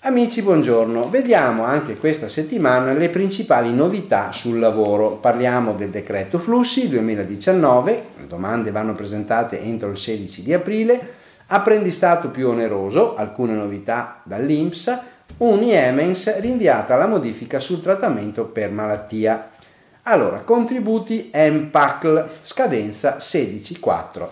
[0.00, 1.10] Amici, buongiorno.
[1.10, 5.16] Vediamo anche questa settimana le principali novità sul lavoro.
[5.16, 11.14] Parliamo del decreto flussi 2019, le domande vanno presentate entro il 16 di aprile,
[11.48, 15.00] apprendistato più oneroso, alcune novità dall'INPS,
[15.36, 19.50] Uni-Emens rinviata alla modifica sul trattamento per malattia.
[20.06, 24.28] Allora, contributi MPACL, scadenza 16-4.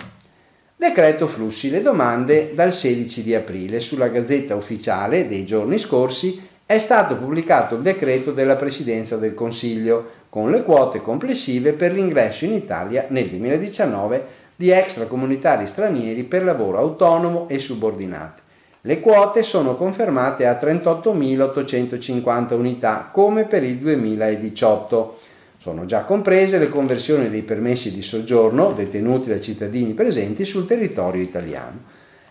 [0.76, 1.70] Decreto flussi.
[1.70, 7.76] Le domande dal 16 di aprile sulla Gazzetta Ufficiale dei giorni scorsi è stato pubblicato
[7.76, 13.28] il decreto della Presidenza del Consiglio con le quote complessive per l'ingresso in Italia nel
[13.28, 18.42] 2019 di extracomunitari stranieri per lavoro autonomo e subordinati.
[18.82, 25.30] Le quote sono confermate a 38.850 unità come per il 2018
[25.62, 31.22] sono già comprese le conversioni dei permessi di soggiorno detenuti da cittadini presenti sul territorio
[31.22, 31.84] italiano.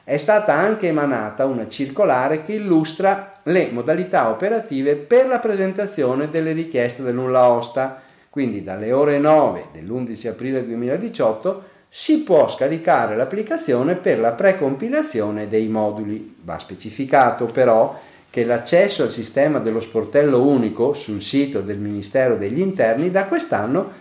[0.03, 6.51] È stata anche emanata una circolare che illustra le modalità operative per la presentazione delle
[6.51, 13.95] richieste del nulla osta, quindi dalle ore 9 dell'11 aprile 2018 si può scaricare l'applicazione
[13.95, 16.35] per la precompilazione dei moduli.
[16.43, 17.97] Va specificato però
[18.31, 23.91] che l'accesso al sistema dello sportello unico sul sito del Ministero degli Interni da quest'anno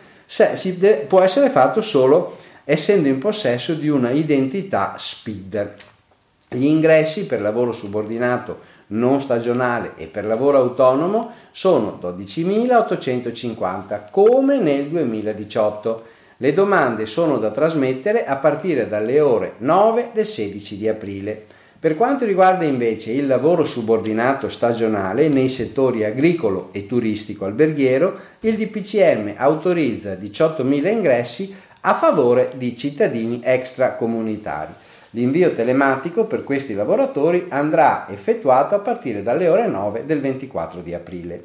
[1.09, 5.73] può essere fatto solo essendo in possesso di una identità SPID.
[6.49, 14.87] Gli ingressi per lavoro subordinato non stagionale e per lavoro autonomo sono 12.850 come nel
[14.87, 16.05] 2018.
[16.37, 21.47] Le domande sono da trasmettere a partire dalle ore 9 del 16 di aprile.
[21.81, 28.59] Per quanto riguarda invece il lavoro subordinato stagionale nei settori agricolo e turistico alberghiero, il
[28.59, 34.75] DPCM autorizza 18.000 ingressi a favore di cittadini extracomunitari.
[35.13, 40.93] L'invio telematico per questi lavoratori andrà effettuato a partire dalle ore 9 del 24 di
[40.93, 41.45] aprile.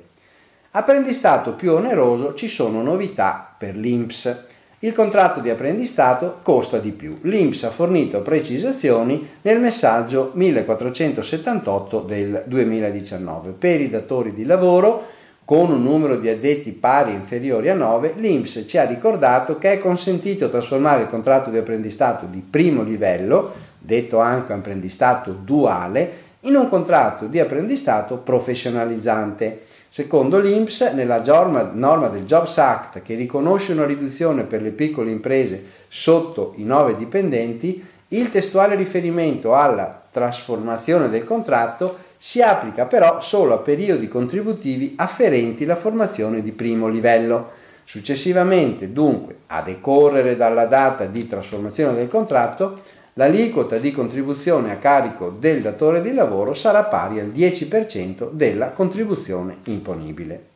[0.71, 4.47] Apprendistato più oneroso ci sono novità per l'INPS.
[4.79, 7.19] Il contratto di apprendistato costa di più.
[7.21, 13.51] L'INPS ha fornito precisazioni nel messaggio 1478 del 2019.
[13.51, 15.13] Per i datori di lavoro
[15.45, 19.71] con un numero di addetti pari o inferiori a 9, l'INPS ci ha ricordato che
[19.71, 26.55] è consentito trasformare il contratto di apprendistato di primo livello, detto anche apprendistato duale, in
[26.55, 29.65] un contratto di apprendistato professionalizzante.
[29.89, 31.21] Secondo l'INPS, nella
[31.73, 36.95] norma del Jobs Act che riconosce una riduzione per le piccole imprese sotto i 9
[36.97, 44.93] dipendenti, il testuale riferimento alla trasformazione del contratto si applica però solo a periodi contributivi
[44.97, 47.63] afferenti la formazione di primo livello.
[47.83, 52.81] Successivamente, dunque, a decorrere dalla data di trasformazione del contratto,
[53.17, 59.59] l'aliquota di contribuzione a carico del datore di lavoro sarà pari al 10% della contribuzione
[59.65, 60.47] imponibile.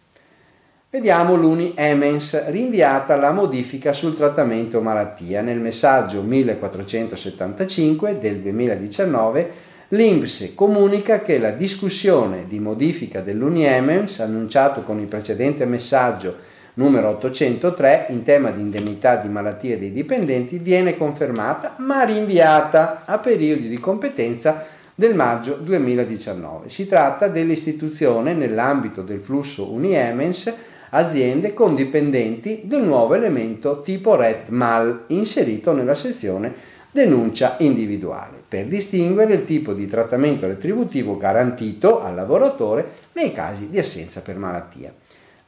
[0.89, 5.39] Vediamo l'Uni Emens rinviata la modifica sul trattamento malattia.
[5.41, 9.51] Nel messaggio 1475 del 2019
[9.89, 16.35] l'INPS comunica che la discussione di modifica dell'Uni Emens, annunciato con il precedente messaggio
[16.79, 23.17] numero 803 in tema di indennità di malattie dei dipendenti viene confermata ma rinviata a
[23.17, 26.69] periodi di competenza del maggio 2019.
[26.69, 30.55] Si tratta dell'istituzione nell'ambito del flusso Uniemens
[30.91, 39.33] aziende con dipendenti del nuovo elemento tipo RET-MAL inserito nella sezione denuncia individuale per distinguere
[39.33, 44.93] il tipo di trattamento retributivo garantito al lavoratore nei casi di assenza per malattia.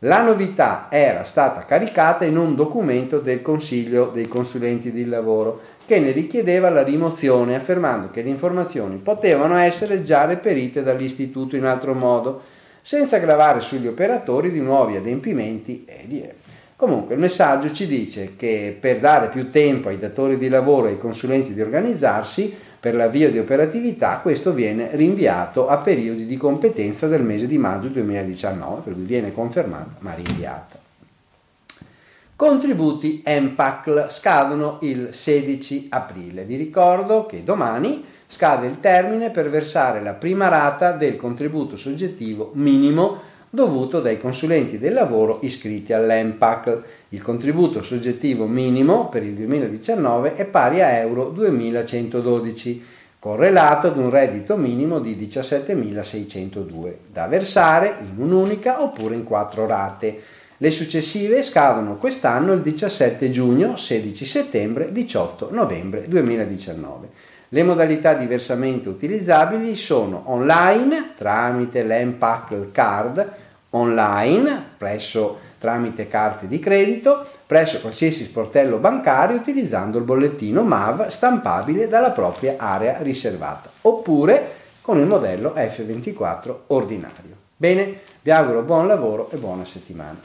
[0.06, 6.00] La novità era stata caricata in un documento del Consiglio dei consulenti di lavoro che
[6.00, 11.94] ne richiedeva la rimozione affermando che le informazioni potevano essere già reperite dall'istituto in altro
[11.94, 12.42] modo,
[12.82, 16.28] senza gravare sugli operatori di nuovi adempimenti e di
[16.76, 20.94] Comunque il messaggio ci dice che per dare più tempo ai datori di lavoro e
[20.94, 27.08] ai consulenti di organizzarsi, per l'avvio di operatività questo viene rinviato a periodi di competenza
[27.08, 30.80] del mese di maggio 2019, per cui viene confermata ma rinviata.
[32.36, 36.44] Contributi MPACL scadono il 16 aprile.
[36.44, 42.50] Vi ricordo che domani scade il termine per versare la prima rata del contributo soggettivo
[42.56, 43.22] minimo
[43.53, 46.84] dovuto dai consulenti del lavoro iscritti all'EMPAC.
[47.09, 52.84] Il contributo soggettivo minimo per il 2019 è pari a euro 2112,
[53.20, 60.22] correlato ad un reddito minimo di 17.602, da versare in un'unica oppure in quattro rate.
[60.56, 67.09] Le successive scadono quest'anno il 17 giugno, 16 settembre, 18 novembre 2019.
[67.53, 73.30] Le modalità di versamento utilizzabili sono online tramite l'Empacle Card,
[73.72, 81.90] online presso tramite carte di credito, presso qualsiasi sportello bancario utilizzando il bollettino MAV stampabile
[81.90, 87.36] dalla propria area riservata, oppure con il modello F24 ordinario.
[87.58, 90.20] Bene, vi auguro buon lavoro e buona settimana.